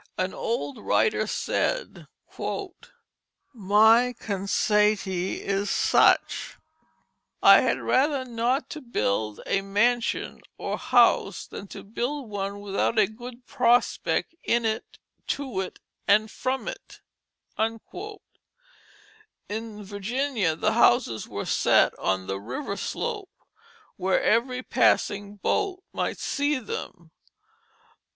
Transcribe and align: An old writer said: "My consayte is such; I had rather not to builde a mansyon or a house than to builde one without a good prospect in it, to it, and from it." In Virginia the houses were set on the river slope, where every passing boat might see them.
An 0.17 0.33
old 0.33 0.79
writer 0.79 1.27
said: 1.27 2.07
"My 3.53 4.15
consayte 4.19 5.05
is 5.37 5.69
such; 5.69 6.57
I 7.43 7.61
had 7.61 7.79
rather 7.79 8.25
not 8.25 8.67
to 8.71 8.81
builde 8.81 9.41
a 9.45 9.61
mansyon 9.61 10.41
or 10.57 10.73
a 10.73 10.77
house 10.77 11.45
than 11.45 11.67
to 11.67 11.83
builde 11.83 12.31
one 12.31 12.61
without 12.61 12.97
a 12.97 13.05
good 13.05 13.45
prospect 13.45 14.33
in 14.43 14.65
it, 14.65 14.97
to 15.27 15.59
it, 15.61 15.77
and 16.07 16.31
from 16.31 16.67
it." 16.67 17.01
In 17.59 17.79
Virginia 19.83 20.55
the 20.55 20.73
houses 20.73 21.27
were 21.27 21.45
set 21.45 21.93
on 21.99 22.25
the 22.25 22.39
river 22.39 22.75
slope, 22.75 23.29
where 23.97 24.19
every 24.19 24.63
passing 24.63 25.35
boat 25.35 25.83
might 25.93 26.17
see 26.17 26.57
them. 26.57 27.11